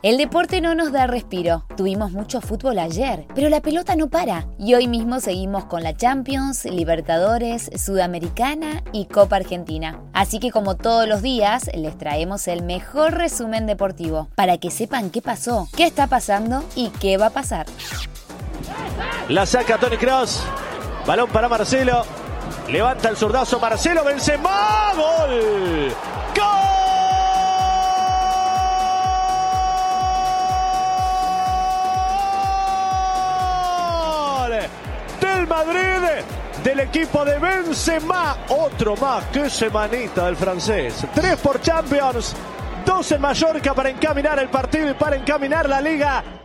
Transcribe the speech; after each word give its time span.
El 0.00 0.16
deporte 0.16 0.60
no 0.60 0.76
nos 0.76 0.92
da 0.92 1.08
respiro. 1.08 1.64
Tuvimos 1.76 2.12
mucho 2.12 2.40
fútbol 2.40 2.78
ayer, 2.78 3.26
pero 3.34 3.48
la 3.48 3.60
pelota 3.60 3.96
no 3.96 4.08
para. 4.08 4.46
Y 4.56 4.74
hoy 4.74 4.86
mismo 4.86 5.18
seguimos 5.18 5.64
con 5.64 5.82
la 5.82 5.96
Champions, 5.96 6.66
Libertadores, 6.66 7.68
Sudamericana 7.76 8.84
y 8.92 9.06
Copa 9.06 9.34
Argentina. 9.34 10.00
Así 10.12 10.38
que 10.38 10.52
como 10.52 10.76
todos 10.76 11.08
los 11.08 11.20
días, 11.20 11.68
les 11.74 11.98
traemos 11.98 12.46
el 12.46 12.62
mejor 12.62 13.14
resumen 13.14 13.66
deportivo 13.66 14.28
para 14.36 14.58
que 14.58 14.70
sepan 14.70 15.10
qué 15.10 15.20
pasó, 15.20 15.66
qué 15.76 15.86
está 15.86 16.06
pasando 16.06 16.62
y 16.76 16.90
qué 17.00 17.16
va 17.16 17.26
a 17.26 17.30
pasar. 17.30 17.66
La 19.28 19.46
saca 19.46 19.78
Tony 19.78 19.96
Cross. 19.96 20.44
Balón 21.08 21.28
para 21.30 21.48
Marcelo. 21.48 22.04
Levanta 22.70 23.08
el 23.08 23.16
zurdazo 23.16 23.58
Marcelo 23.58 24.04
Benzema. 24.04 24.92
Gol. 24.94 25.92
Gol. 26.36 26.67
Del 36.62 36.80
equipo 36.80 37.24
de 37.24 37.38
Benzema. 37.38 38.36
Otro 38.48 38.96
más 38.96 39.24
que 39.26 39.48
semanita 39.48 40.26
del 40.26 40.36
francés. 40.36 41.04
Tres 41.14 41.36
por 41.36 41.60
Champions, 41.60 42.34
dos 42.84 43.12
en 43.12 43.20
Mallorca 43.20 43.74
para 43.74 43.90
encaminar 43.90 44.38
el 44.38 44.48
partido 44.48 44.90
y 44.90 44.94
para 44.94 45.16
encaminar 45.16 45.68
la 45.68 45.80
liga. 45.80 46.37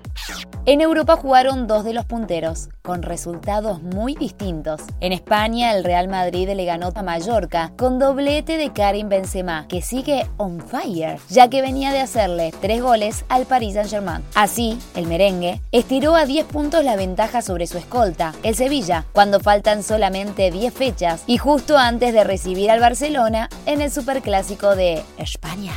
En 0.65 0.79
Europa 0.79 1.17
jugaron 1.17 1.67
dos 1.67 1.83
de 1.83 1.91
los 1.91 2.05
punteros, 2.05 2.69
con 2.81 3.01
resultados 3.01 3.81
muy 3.81 4.15
distintos. 4.15 4.81
En 5.01 5.11
España, 5.11 5.75
el 5.75 5.83
Real 5.83 6.07
Madrid 6.07 6.49
le 6.55 6.63
ganó 6.63 6.91
a 6.95 7.03
Mallorca 7.03 7.73
con 7.77 7.99
doblete 7.99 8.57
de 8.57 8.71
Karim 8.71 9.09
Benzema, 9.09 9.67
que 9.67 9.81
sigue 9.81 10.25
on 10.37 10.61
fire, 10.61 11.19
ya 11.29 11.49
que 11.49 11.61
venía 11.61 11.91
de 11.91 11.99
hacerle 11.99 12.53
tres 12.61 12.81
goles 12.81 13.25
al 13.27 13.45
Paris 13.45 13.73
Saint-Germain. 13.73 14.23
Así, 14.35 14.79
el 14.95 15.07
merengue 15.07 15.61
estiró 15.73 16.15
a 16.15 16.25
10 16.25 16.45
puntos 16.45 16.85
la 16.85 16.95
ventaja 16.95 17.41
sobre 17.41 17.67
su 17.67 17.77
escolta, 17.77 18.33
el 18.43 18.55
Sevilla, 18.55 19.05
cuando 19.11 19.41
faltan 19.41 19.83
solamente 19.83 20.49
10 20.49 20.73
fechas 20.73 21.23
y 21.27 21.37
justo 21.37 21.77
antes 21.77 22.13
de 22.13 22.23
recibir 22.23 22.71
al 22.71 22.79
Barcelona 22.79 23.49
en 23.65 23.81
el 23.81 23.91
Superclásico 23.91 24.75
de 24.75 25.03
España. 25.17 25.73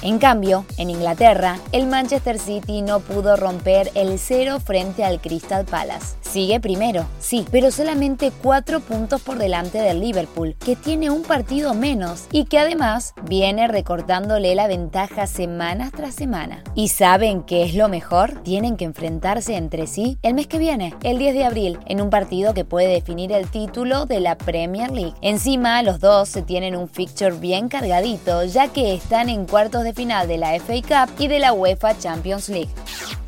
En 0.00 0.20
cambio, 0.20 0.64
en 0.76 0.90
Inglaterra, 0.90 1.58
el 1.72 1.88
Manchester 1.88 2.38
City 2.38 2.82
no 2.82 3.00
pudo 3.00 3.36
romper 3.36 3.90
el 3.96 4.20
cero 4.20 4.60
frente 4.60 5.04
al 5.04 5.20
Crystal 5.20 5.64
Palace. 5.64 6.14
Sigue 6.30 6.60
primero, 6.60 7.06
sí, 7.20 7.46
pero 7.50 7.70
solamente 7.70 8.30
cuatro 8.42 8.80
puntos 8.80 9.22
por 9.22 9.38
delante 9.38 9.78
del 9.78 10.00
Liverpool, 10.00 10.56
que 10.62 10.76
tiene 10.76 11.08
un 11.08 11.22
partido 11.22 11.72
menos 11.72 12.26
y 12.30 12.44
que 12.44 12.58
además 12.58 13.14
viene 13.22 13.66
recortándole 13.66 14.54
la 14.54 14.66
ventaja 14.66 15.26
semana 15.26 15.90
tras 15.90 16.14
semana. 16.14 16.62
¿Y 16.74 16.88
saben 16.88 17.42
qué 17.42 17.62
es 17.62 17.74
lo 17.74 17.88
mejor? 17.88 18.42
Tienen 18.42 18.76
que 18.76 18.84
enfrentarse 18.84 19.56
entre 19.56 19.86
sí 19.86 20.18
el 20.22 20.34
mes 20.34 20.46
que 20.46 20.58
viene, 20.58 20.94
el 21.02 21.16
10 21.16 21.34
de 21.34 21.44
abril, 21.46 21.78
en 21.86 22.02
un 22.02 22.10
partido 22.10 22.52
que 22.52 22.66
puede 22.66 22.88
definir 22.88 23.32
el 23.32 23.50
título 23.50 24.04
de 24.04 24.20
la 24.20 24.36
Premier 24.36 24.90
League. 24.90 25.14
Encima, 25.22 25.82
los 25.82 25.98
dos 25.98 26.28
se 26.28 26.42
tienen 26.42 26.76
un 26.76 26.90
fixture 26.90 27.36
bien 27.36 27.70
cargadito, 27.70 28.44
ya 28.44 28.68
que 28.68 28.92
están 28.92 29.30
en 29.30 29.46
cuartos 29.46 29.82
de 29.82 29.94
final 29.94 30.28
de 30.28 30.36
la 30.36 30.54
FA 30.60 31.06
Cup 31.06 31.14
y 31.18 31.28
de 31.28 31.38
la 31.38 31.54
UEFA 31.54 31.98
Champions 31.98 32.50
League. 32.50 32.68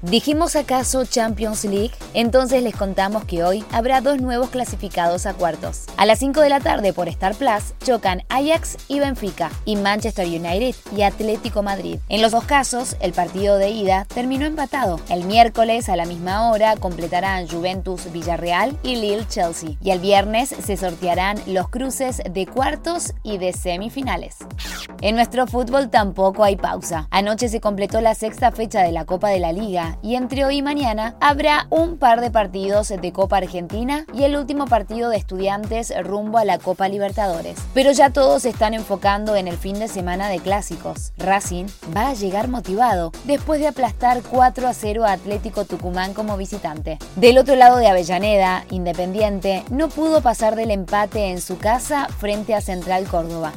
¿Dijimos 0.02 0.56
acaso 0.56 1.04
Champions 1.04 1.64
League? 1.64 1.92
Entonces 2.14 2.62
les 2.62 2.74
contamos 2.74 3.24
que 3.24 3.44
hoy 3.44 3.62
habrá 3.70 4.00
dos 4.00 4.18
nuevos 4.18 4.48
clasificados 4.48 5.26
a 5.26 5.34
cuartos. 5.34 5.84
A 5.98 6.06
las 6.06 6.20
5 6.20 6.40
de 6.40 6.48
la 6.48 6.60
tarde 6.60 6.94
por 6.94 7.08
Star 7.08 7.34
Plus 7.34 7.74
chocan 7.84 8.22
Ajax 8.30 8.78
y 8.88 8.98
Benfica 8.98 9.50
y 9.66 9.76
Manchester 9.76 10.26
United 10.26 10.74
y 10.96 11.02
Atlético 11.02 11.62
Madrid. 11.62 11.98
En 12.08 12.22
los 12.22 12.32
dos 12.32 12.44
casos, 12.44 12.96
el 13.00 13.12
partido 13.12 13.58
de 13.58 13.68
ida 13.68 14.06
terminó 14.06 14.46
empatado. 14.46 14.98
El 15.10 15.24
miércoles 15.24 15.90
a 15.90 15.96
la 15.96 16.06
misma 16.06 16.50
hora 16.50 16.76
completarán 16.76 17.46
Juventus 17.46 18.10
Villarreal 18.10 18.78
y 18.82 18.96
Lille 18.96 19.28
Chelsea. 19.28 19.76
Y 19.82 19.90
el 19.90 19.98
viernes 19.98 20.48
se 20.48 20.78
sortearán 20.78 21.38
los 21.46 21.68
cruces 21.68 22.22
de 22.30 22.46
cuartos 22.46 23.12
y 23.22 23.36
de 23.36 23.52
semifinales. 23.52 24.38
En 25.02 25.14
nuestro 25.14 25.46
fútbol 25.46 25.88
tampoco 25.88 26.44
hay 26.44 26.56
pausa. 26.56 27.08
Anoche 27.10 27.48
se 27.48 27.62
completó 27.62 28.02
la 28.02 28.14
sexta 28.14 28.52
fecha 28.52 28.82
de 28.82 28.92
la 28.92 29.06
Copa 29.06 29.30
de 29.30 29.40
la 29.40 29.50
Liga 29.50 29.96
y 30.02 30.14
entre 30.14 30.44
hoy 30.44 30.58
y 30.58 30.62
mañana 30.62 31.16
habrá 31.22 31.66
un 31.70 31.96
par 31.96 32.20
de 32.20 32.30
partidos 32.30 32.88
de 32.88 33.10
Copa 33.10 33.38
Argentina 33.38 34.04
y 34.12 34.24
el 34.24 34.36
último 34.36 34.66
partido 34.66 35.08
de 35.08 35.16
estudiantes 35.16 35.90
rumbo 36.04 36.36
a 36.36 36.44
la 36.44 36.58
Copa 36.58 36.86
Libertadores. 36.90 37.58
Pero 37.72 37.92
ya 37.92 38.10
todos 38.10 38.44
están 38.44 38.74
enfocando 38.74 39.36
en 39.36 39.48
el 39.48 39.56
fin 39.56 39.78
de 39.78 39.88
semana 39.88 40.28
de 40.28 40.38
clásicos. 40.38 41.14
Racing 41.16 41.64
va 41.96 42.10
a 42.10 42.14
llegar 42.14 42.48
motivado 42.48 43.10
después 43.24 43.58
de 43.58 43.68
aplastar 43.68 44.20
4 44.22 44.68
a 44.68 44.74
0 44.74 45.06
a 45.06 45.12
Atlético 45.12 45.64
Tucumán 45.64 46.12
como 46.12 46.36
visitante. 46.36 46.98
Del 47.16 47.38
otro 47.38 47.56
lado 47.56 47.78
de 47.78 47.88
Avellaneda, 47.88 48.66
Independiente 48.70 49.64
no 49.70 49.88
pudo 49.88 50.20
pasar 50.20 50.56
del 50.56 50.70
empate 50.70 51.30
en 51.30 51.40
su 51.40 51.56
casa 51.56 52.06
frente 52.18 52.54
a 52.54 52.60
Central 52.60 53.06
Córdoba. 53.06 53.52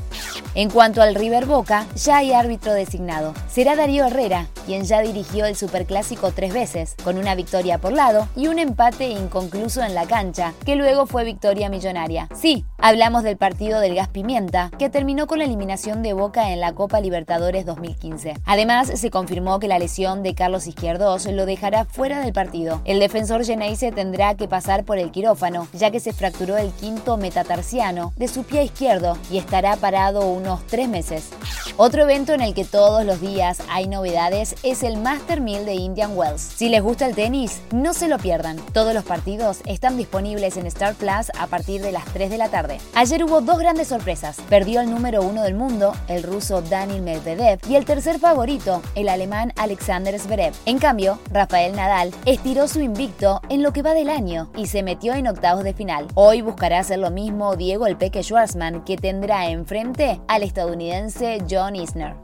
En 0.55 0.69
cuanto 0.69 1.01
al 1.01 1.15
River 1.15 1.47
Boca, 1.47 1.87
ya 1.95 2.17
hay 2.17 2.31
árbitro 2.31 2.73
designado. 2.73 3.33
Será 3.49 3.75
Darío 3.75 4.05
Herrera, 4.05 4.49
quien 4.67 4.83
ya 4.83 5.01
dirigió 5.01 5.47
el 5.47 5.55
Superclásico 5.55 6.31
tres 6.31 6.53
veces, 6.53 6.95
con 7.03 7.17
una 7.17 7.33
victoria 7.33 7.79
por 7.79 7.91
lado 7.91 8.27
y 8.35 8.45
un 8.47 8.59
empate 8.59 9.07
inconcluso 9.07 9.81
en 9.81 9.95
la 9.95 10.05
cancha, 10.05 10.53
que 10.63 10.75
luego 10.75 11.07
fue 11.07 11.23
victoria 11.23 11.69
millonaria. 11.69 12.29
Sí, 12.35 12.65
hablamos 12.77 13.23
del 13.23 13.35
partido 13.35 13.79
del 13.79 13.95
Gas 13.95 14.09
Pimienta, 14.09 14.69
que 14.77 14.91
terminó 14.91 15.25
con 15.25 15.39
la 15.39 15.45
eliminación 15.45 16.03
de 16.03 16.13
Boca 16.13 16.51
en 16.51 16.59
la 16.59 16.73
Copa 16.73 17.01
Libertadores 17.01 17.65
2015. 17.65 18.35
Además, 18.45 18.91
se 18.93 19.09
confirmó 19.09 19.57
que 19.59 19.67
la 19.67 19.79
lesión 19.79 20.21
de 20.21 20.35
Carlos 20.35 20.67
Izquierdos 20.67 21.25
lo 21.25 21.47
dejará 21.47 21.85
fuera 21.85 22.19
del 22.19 22.31
partido. 22.31 22.79
El 22.85 22.99
defensor 22.99 23.43
Geneise 23.43 23.91
tendrá 23.91 24.35
que 24.35 24.47
pasar 24.47 24.83
por 24.83 24.99
el 24.99 25.09
quirófano, 25.09 25.67
ya 25.73 25.89
que 25.89 25.99
se 25.99 26.13
fracturó 26.13 26.57
el 26.57 26.71
quinto 26.73 27.17
metatarsiano 27.17 28.13
de 28.17 28.27
su 28.27 28.43
pie 28.43 28.65
izquierdo 28.65 29.17
y 29.31 29.39
estará 29.39 29.75
parado 29.77 30.27
un 30.27 30.42
unos 30.43 30.65
tres 30.67 30.89
meses. 30.89 31.29
Otro 31.77 32.03
evento 32.03 32.33
en 32.33 32.41
el 32.41 32.53
que 32.53 32.65
todos 32.65 33.05
los 33.05 33.21
días 33.21 33.59
hay 33.69 33.87
novedades 33.87 34.55
es 34.61 34.83
el 34.83 34.97
Master 34.97 35.39
1000 35.39 35.65
de 35.65 35.73
Indian 35.73 36.15
Wells. 36.15 36.41
Si 36.41 36.67
les 36.67 36.83
gusta 36.83 37.07
el 37.07 37.15
tenis, 37.15 37.61
no 37.71 37.93
se 37.93 38.09
lo 38.09 38.17
pierdan. 38.17 38.57
Todos 38.73 38.93
los 38.93 39.05
partidos 39.05 39.61
están 39.65 39.97
disponibles 39.97 40.57
en 40.57 40.67
Star 40.67 40.95
Plus 40.95 41.31
a 41.39 41.47
partir 41.47 41.81
de 41.81 41.93
las 41.93 42.05
3 42.13 42.29
de 42.29 42.37
la 42.37 42.49
tarde. 42.49 42.77
Ayer 42.93 43.23
hubo 43.23 43.41
dos 43.41 43.57
grandes 43.57 43.87
sorpresas. 43.87 44.37
Perdió 44.49 44.81
el 44.81 44.91
número 44.91 45.23
uno 45.23 45.43
del 45.43 45.55
mundo, 45.55 45.93
el 46.07 46.23
ruso 46.23 46.61
Daniel 46.61 47.01
Medvedev, 47.01 47.59
y 47.69 47.75
el 47.75 47.85
tercer 47.85 48.19
favorito, 48.19 48.81
el 48.95 49.07
alemán 49.07 49.53
Alexander 49.55 50.19
Zverev. 50.19 50.53
En 50.65 50.77
cambio, 50.77 51.19
Rafael 51.31 51.75
Nadal 51.75 52.11
estiró 52.25 52.67
su 52.67 52.81
invicto 52.81 53.39
en 53.49 53.63
lo 53.63 53.71
que 53.71 53.81
va 53.81 53.93
del 53.93 54.09
año 54.09 54.51
y 54.57 54.67
se 54.67 54.83
metió 54.83 55.13
en 55.13 55.27
octavos 55.27 55.63
de 55.63 55.73
final. 55.73 56.07
Hoy 56.15 56.41
buscará 56.41 56.79
hacer 56.79 56.99
lo 56.99 57.11
mismo 57.11 57.55
Diego 57.55 57.87
El 57.87 57.97
Peque 57.97 58.23
Schwarzman, 58.23 58.83
que 58.83 58.97
tendrá 58.97 59.47
enfrente 59.49 60.19
al 60.33 60.41
estadounidense 60.41 61.43
John 61.49 61.75
Isner. 61.75 62.15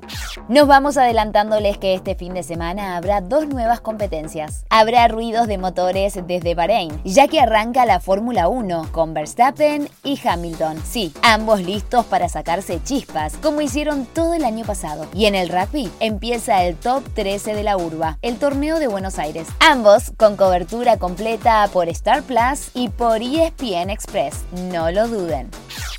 Nos 0.47 0.67
vamos 0.67 0.97
adelantándoles 0.97 1.77
que 1.77 1.93
este 1.93 2.15
fin 2.15 2.33
de 2.33 2.41
semana 2.41 2.97
habrá 2.97 3.21
dos 3.21 3.47
nuevas 3.47 3.81
competencias. 3.81 4.65
Habrá 4.69 5.07
ruidos 5.07 5.47
de 5.47 5.59
motores 5.59 6.19
desde 6.25 6.55
Bahrein, 6.55 6.99
ya 7.03 7.27
que 7.27 7.39
arranca 7.39 7.85
la 7.85 7.99
Fórmula 7.99 8.47
1 8.47 8.87
con 8.91 9.13
Verstappen 9.13 9.87
y 10.03 10.19
Hamilton. 10.27 10.81
Sí, 10.83 11.13
ambos 11.21 11.61
listos 11.61 12.03
para 12.05 12.29
sacarse 12.29 12.81
chispas, 12.81 13.37
como 13.37 13.61
hicieron 13.61 14.07
todo 14.07 14.33
el 14.33 14.43
año 14.43 14.65
pasado. 14.65 15.05
Y 15.13 15.25
en 15.25 15.35
el 15.35 15.49
rugby 15.49 15.91
empieza 15.99 16.63
el 16.63 16.75
top 16.75 17.03
13 17.13 17.53
de 17.53 17.63
la 17.63 17.77
urba, 17.77 18.17
el 18.23 18.39
torneo 18.39 18.79
de 18.79 18.87
Buenos 18.87 19.19
Aires. 19.19 19.47
Ambos 19.59 20.13
con 20.17 20.35
cobertura 20.35 20.97
completa 20.97 21.69
por 21.71 21.89
Star 21.89 22.23
Plus 22.23 22.71
y 22.73 22.89
por 22.89 23.21
ESPN 23.21 23.91
Express. 23.91 24.45
No 24.71 24.89
lo 24.89 25.07
duden. 25.07 25.51